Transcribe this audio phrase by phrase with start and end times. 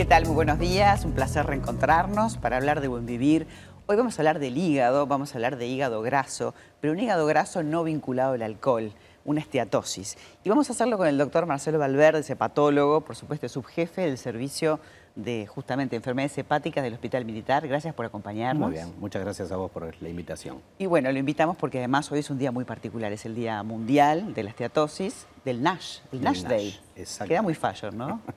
[0.00, 0.24] ¿Qué tal?
[0.24, 3.46] Muy buenos días, un placer reencontrarnos para hablar de buen vivir.
[3.84, 7.26] Hoy vamos a hablar del hígado, vamos a hablar de hígado graso, pero un hígado
[7.26, 8.94] graso no vinculado al alcohol,
[9.26, 10.16] una esteatosis.
[10.42, 14.80] Y vamos a hacerlo con el doctor Marcelo Valverde, hepatólogo, por supuesto, subjefe del servicio
[15.16, 17.68] de justamente enfermedades hepáticas del Hospital Militar.
[17.68, 18.70] Gracias por acompañarnos.
[18.70, 20.62] Muy bien, muchas gracias a vos por la invitación.
[20.78, 23.62] Y bueno, lo invitamos porque además hoy es un día muy particular, es el Día
[23.62, 26.80] Mundial de la Esteatosis, del NASH, el NASH, Day.
[27.26, 28.22] Queda muy fashion, ¿no?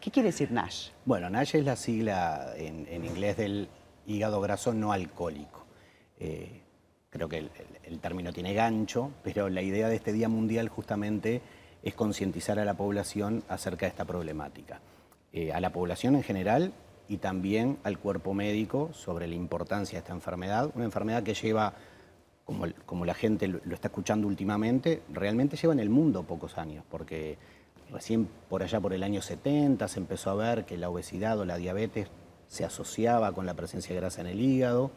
[0.00, 0.90] ¿Qué quiere decir NASH?
[1.04, 3.68] Bueno, NASH es la sigla en, inglés del
[4.06, 5.66] hígado graso no alcohólico.
[6.20, 6.62] Eh,
[7.10, 7.48] creo que
[7.84, 11.42] el, término tiene gancho, pero la idea de este Día Mundial justamente
[11.82, 14.80] es concientizar a la población acerca de esta problemática.
[15.32, 16.72] Eh, a la población en general
[17.08, 21.74] y también al cuerpo médico sobre la importancia de esta enfermedad, una enfermedad que lleva,
[22.44, 26.84] como, la gente lo, lo está escuchando últimamente, realmente lleva en el mundo pocos años,
[26.88, 27.36] porque
[27.92, 31.44] Recién por allá por el año 70 se empezó a ver que la obesidad o
[31.44, 32.08] la diabetes
[32.48, 34.90] se asociaba con la presencia de grasa en el hígado.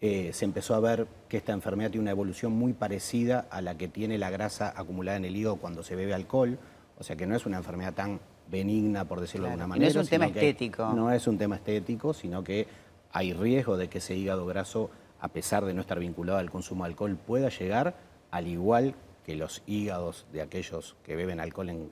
[0.00, 3.76] Eh, se empezó a ver que esta enfermedad tiene una evolución muy parecida a la
[3.76, 6.58] que tiene la grasa acumulada en el hígado cuando se bebe alcohol.
[6.98, 9.92] O sea que no es una enfermedad tan benigna, por decirlo de alguna manera.
[9.92, 10.92] No es un tema estético.
[10.92, 12.66] No es un tema estético, sino que
[13.12, 16.84] hay riesgo de que ese hígado graso, a pesar de no estar vinculado al consumo
[16.84, 17.94] de alcohol, pueda llegar,
[18.30, 21.90] al igual que los hígados de aquellos que beben alcohol en,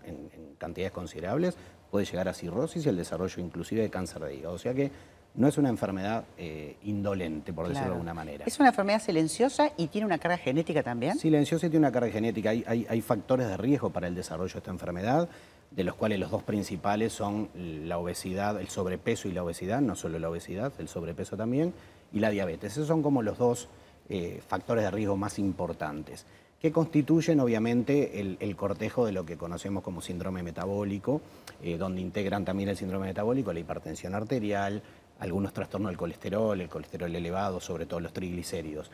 [0.58, 1.56] cantidades considerables
[1.90, 4.54] puede llegar a cirrosis y el desarrollo inclusive de cáncer de hígado.
[4.54, 4.90] O sea que
[5.34, 8.44] no es una enfermedad eh, indolente, por decirlo de alguna manera.
[8.46, 11.18] ¿Es una enfermedad silenciosa y tiene una carga genética también?
[11.18, 12.50] Silenciosa y tiene una carga genética.
[12.50, 15.28] Hay, hay, factores de riesgo para el desarrollo de esta enfermedad,
[15.70, 19.96] de los cuales los dos principales son la obesidad, el sobrepeso y la obesidad, no
[19.96, 21.72] solo la obesidad, el sobrepeso también,
[22.12, 22.72] y la diabetes.
[22.72, 23.68] Esos son como los dos
[24.10, 26.26] eh, factores de riesgo más importantes
[26.62, 31.20] que constituyen obviamente el, cortejo de lo que conocemos como síndrome metabólico,
[31.60, 34.80] eh, donde integran también el síndrome metabólico, la hipertensión arterial,
[35.18, 38.92] algunos trastornos del colesterol, el colesterol elevado, sobre todo los triglicéridos.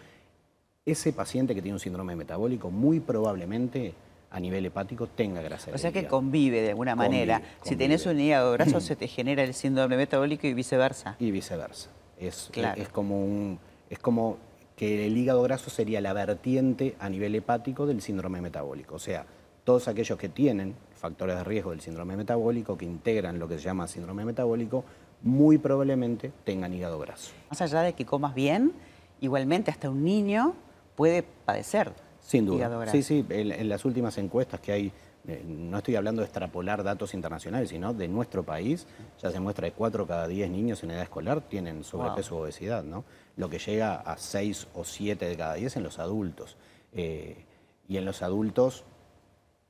[0.86, 3.92] Ese paciente que tiene un síndrome metabólico muy probablemente
[4.30, 5.70] a nivel hepático tenga grasa.
[5.74, 7.42] O sea que convive de alguna manera.
[7.64, 11.16] Si tenés un hígado graso se te genera el síndrome metabólico y viceversa.
[11.18, 11.90] Y viceversa.
[12.18, 13.58] Es, es como un
[13.90, 14.38] es como
[14.78, 18.94] que el hígado graso sería la vertiente a nivel hepático del síndrome metabólico.
[18.94, 19.26] O sea,
[19.64, 23.64] todos aquellos que tienen factores de riesgo del síndrome metabólico, que integran lo que se
[23.64, 24.84] llama síndrome metabólico,
[25.22, 27.32] muy probablemente tengan hígado graso.
[27.50, 28.72] Más allá de que comas bien,
[29.20, 30.54] igualmente hasta un niño
[30.94, 32.58] puede padecer Sin duda.
[32.58, 32.96] hígado graso.
[32.96, 34.92] Sí, sí, en las últimas encuestas que hay
[35.26, 38.86] eh, no estoy hablando de extrapolar datos internacionales, sino de nuestro país,
[39.20, 42.84] ya se muestra que 4 cada 10 niños en edad escolar tienen sobrepeso o obesidad,
[42.84, 43.04] ¿no?
[43.36, 46.56] lo que llega a 6 o 7 de cada 10 en los adultos.
[46.92, 47.44] Eh,
[47.88, 48.84] y en los adultos,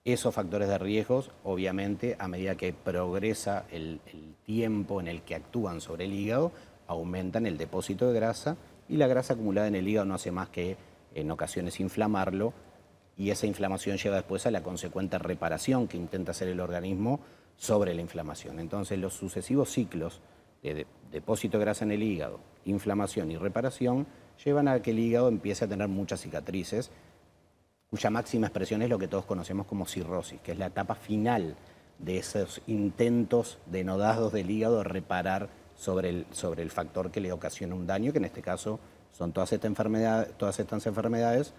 [0.05, 5.35] esos factores de riesgos, obviamente, a medida que progresa el, el tiempo en el que
[5.35, 6.53] actúan sobre el hígado,
[6.87, 8.57] aumentan el depósito de grasa
[8.89, 10.77] y la grasa acumulada en el hígado no hace más que
[11.15, 12.53] en ocasiones inflamarlo
[13.19, 17.19] y esa inflamación lleva después a la consecuente reparación que intenta hacer el organismo
[17.57, 18.61] sobre la inflamación.
[18.61, 20.21] Entonces los sucesivos ciclos
[20.63, 24.07] de depósito de grasa en el hígado, inflamación y reparación
[24.45, 26.93] llevan a que el hígado empiece a tener muchas cicatrices,
[27.91, 31.57] cuya máxima expresión es lo que todos conocemos como cirrosis, que es la etapa final
[31.99, 37.21] de esos intentos de nodados del hígado de reparar sobre el, sobre el factor que
[37.21, 38.79] le ocasiona un daño, que en este caso
[39.11, 39.51] son todas,
[40.37, 41.53] todas estas enfermedades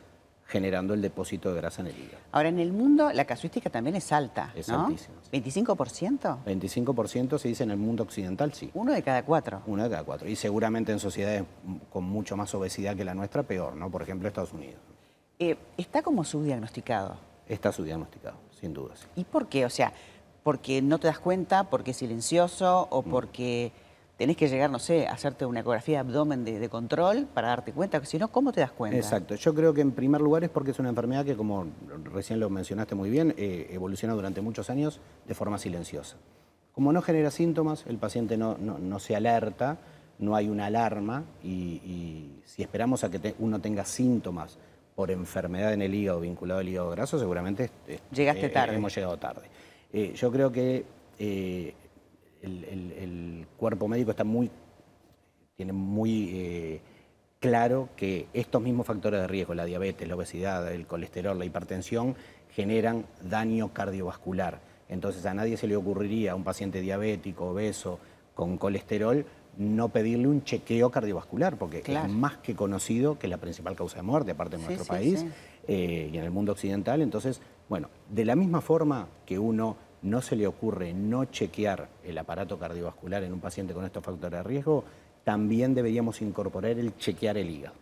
[0.49, 2.17] generando el depósito de grasa en el hígado.
[2.31, 5.15] Ahora, en el mundo la casuística también es alta, Es altísima.
[5.31, 6.43] ¿25%?
[6.43, 8.71] 25% se dice en el mundo occidental, sí.
[8.73, 9.61] Uno de cada cuatro.
[9.67, 10.27] Uno de cada cuatro.
[10.27, 11.43] Y seguramente en sociedades
[11.91, 13.91] con mucho más obesidad que la nuestra, peor, ¿no?
[13.91, 14.79] Por ejemplo, Estados Unidos.
[15.37, 17.15] Eh, ¿Está como subdiagnosticado?
[17.47, 18.95] Está subdiagnosticado, sin duda.
[19.15, 19.65] ¿Y por qué?
[19.65, 19.93] O sea,
[20.41, 23.09] ¿porque no te das cuenta, porque es silencioso o mm.
[24.19, 27.71] Tenés que llegar, no sé, a hacerte una ecografía de abdomen de, control para darte
[27.71, 28.97] cuenta, si no, ¿cómo te das cuenta?
[28.97, 31.67] Exacto, yo creo que en primer lugar es porque es una enfermedad que, como
[32.03, 36.17] recién lo mencionaste muy bien, eh, evoluciona durante muchos años de forma silenciosa.
[36.73, 39.77] Como no genera síntomas, el paciente no, no, se alerta,
[40.19, 44.57] no hay una alarma y, si esperamos a que uno tenga síntomas
[44.95, 47.71] por enfermedad en el hígado vinculado al hígado graso, seguramente
[48.11, 48.75] Llegaste eh, tarde.
[48.75, 49.47] hemos llegado tarde.
[49.93, 50.83] Eh, yo creo que
[52.41, 54.49] el, cuerpo médico está muy,
[55.55, 56.81] tiene muy eh,
[57.39, 62.15] claro que estos mismos factores de riesgo, la diabetes, la obesidad, el colesterol, la hipertensión,
[62.51, 64.59] generan daño cardiovascular.
[64.89, 67.99] Entonces a nadie se le ocurriría a un paciente diabético, obeso,
[68.33, 69.25] con colesterol,
[69.57, 73.97] no pedirle un chequeo cardiovascular, porque es más que conocido que es la principal causa
[73.97, 75.25] de muerte, aparte de nuestro país
[75.67, 77.01] eh, y en el mundo occidental.
[77.01, 82.17] Entonces, bueno, de la misma forma que uno no se le ocurre no chequear el
[82.17, 84.83] aparato cardiovascular en un paciente con estos factores de riesgo,
[85.23, 87.75] también deberíamos incorporar el chequear el hígado,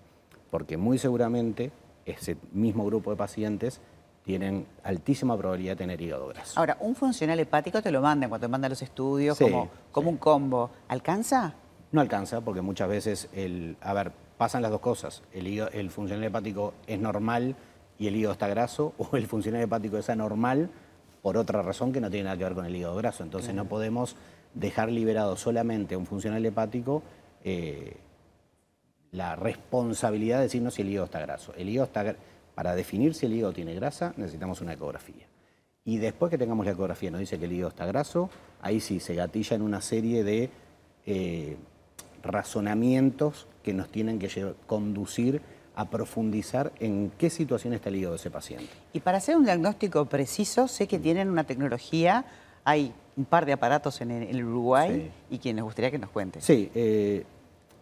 [0.49, 1.71] porque muy seguramente
[2.05, 3.79] ese mismo grupo de pacientes
[4.23, 6.59] tienen altísima probabilidad de tener hígado graso.
[6.59, 10.17] Ahora, un funcional hepático te lo mandan cuando te mandan los estudios como, como un
[10.17, 10.69] combo.
[10.89, 11.53] ¿Alcanza?
[11.93, 15.23] No alcanza porque muchas veces, el, a ver, pasan las dos cosas.
[15.31, 17.55] El, el funcional hepático es normal
[17.97, 20.69] y el hígado está graso, o el funcional hepático es anormal
[21.27, 23.21] por otra razón que no tiene nada que ver con el hígado graso.
[23.21, 24.15] Entonces no podemos
[24.53, 27.03] dejar liberado solamente a un funcional hepático
[27.43, 27.97] eh,
[29.11, 31.53] la responsabilidad de decirnos si el hígado está graso.
[31.57, 32.15] El hígado está
[32.55, 35.27] para definir si el hígado tiene grasa necesitamos una ecografía.
[35.83, 38.29] Y después que tengamos la ecografía nos dice que el hígado está graso,
[38.61, 40.49] ahí sí se gatilla en una serie de
[41.05, 41.57] eh,
[42.23, 45.41] razonamientos que nos tienen que conducir
[45.77, 48.67] a profundizar en qué situación está el hígado de ese paciente.
[48.93, 52.25] Y para hacer un diagnóstico preciso, sé que tienen una tecnología,
[52.63, 56.41] hay un par de aparatos en el, Uruguay y quien nos gustaría que nos cuente.
[56.41, 57.23] Sí, eh,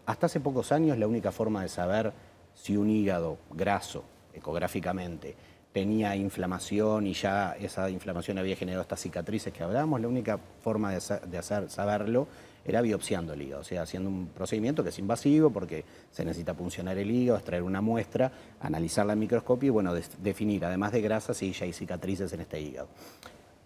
[0.06, 2.12] hasta hace pocos años la única forma de saber
[2.54, 4.04] si un hígado graso
[4.34, 5.34] ecográficamente
[5.72, 10.92] tenía inflamación y ya esa inflamación había generado estas cicatrices que hablamos, la única forma
[10.92, 12.28] de, hacer, saberlo
[12.66, 16.56] era biopsiando el hígado, o sea, haciendo un procedimiento que es invasivo porque se necesita
[16.56, 21.36] puncionar el hígado, extraer una muestra, analizarla en microscopio y bueno, definir, además de grasa,
[21.36, 22.88] si ya hay cicatrices en este hígado.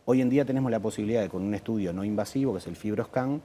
[0.04, 2.76] Hoy en día tenemos la posibilidad de con un estudio no invasivo, que es el
[2.76, 3.42] FibroScan,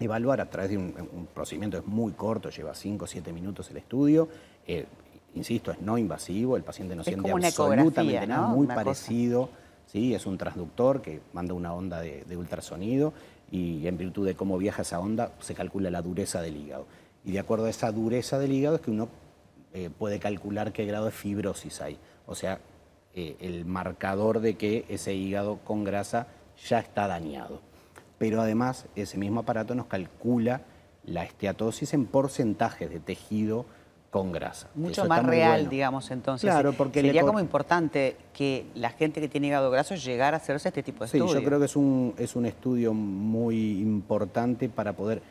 [0.00, 3.70] evaluar a través de un, procedimiento que es muy corto, lleva 5 o 7 minutos
[3.70, 4.28] el estudio,
[4.66, 4.86] eh,
[5.34, 9.48] insisto, es no invasivo, el paciente no siente absolutamente nada, muy parecido,
[9.86, 10.14] ¿sí?
[10.14, 13.12] es un transductor que manda una onda de, ultrasonido
[13.50, 16.86] y en virtud de cómo viaja esa onda se calcula la dureza del hígado.
[17.24, 19.08] Y de acuerdo a esa dureza del hígado es que uno
[19.74, 22.60] eh, puede calcular qué grado de fibrosis hay, o sea,
[23.14, 26.28] eh, el marcador de que ese hígado con grasa
[26.68, 27.60] ya está dañado.
[28.18, 30.62] Pero además ese mismo aparato nos calcula
[31.04, 33.66] la esteatosis en porcentajes de tejido
[34.10, 34.68] con grasa.
[34.74, 36.48] Mucho más real, digamos, entonces.
[36.48, 40.68] Claro, porque sería como importante que la gente que tiene hígado graso llegara a hacerse
[40.68, 41.36] este tipo de sí, estudios.
[41.36, 45.22] Sí, yo creo que es un, es un estudio muy importante para poder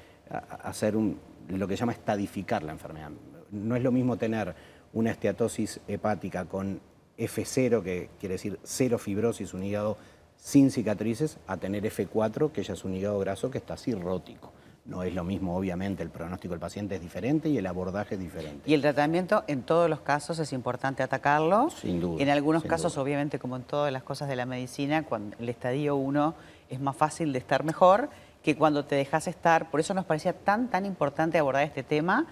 [0.64, 1.20] hacer un,
[1.50, 3.12] lo que se llama estadificar la enfermedad.
[3.52, 4.56] No es lo mismo tener
[4.94, 6.80] una esteatosis hepática con
[7.18, 9.98] F0, que quiere decir cero fibrosis, un hígado
[10.38, 14.52] sin cicatrices, a tener F4, que ya es un hígado graso que está cirrótico.
[14.86, 18.22] No es lo mismo, obviamente, el pronóstico del paciente es diferente y el abordaje es
[18.22, 18.70] diferente.
[18.70, 21.72] Y el tratamiento en todos los casos es importante atacarlo.
[21.72, 22.22] Sin duda.
[22.22, 25.96] En algunos casos, obviamente, como en todas las cosas de la medicina, cuando el estadio
[25.96, 26.36] 1
[26.70, 28.10] es más fácil de estar mejor
[28.44, 29.72] que cuando te dejas estar.
[29.72, 32.28] Por eso nos parecía tan, tan importante abordar este tema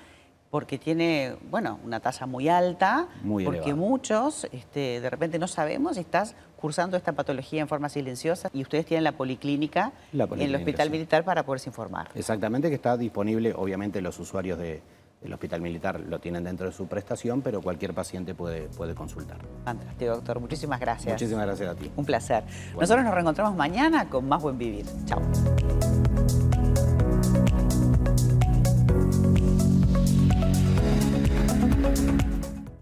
[0.53, 5.95] porque tiene, bueno, una tasa muy alta, muy porque muchos este, de repente no sabemos
[5.95, 10.53] si estás cursando esta patología en forma silenciosa y ustedes tienen la policlínica, en el
[10.53, 12.11] Hospital Militar para poderse informar.
[12.13, 16.85] Exactamente, que está disponible, obviamente los usuarios del Hospital Militar lo tienen dentro de su
[16.85, 19.39] prestación, pero cualquier paciente puede, puede consultar.
[19.65, 20.39] Fantástico, doctor.
[20.39, 21.13] Muchísimas gracias.
[21.13, 21.91] Muchísimas gracias a ti.
[21.95, 22.43] Un placer.
[22.79, 24.85] Nosotros nos reencontramos mañana con más Buen Vivir.
[25.07, 25.19] Chao.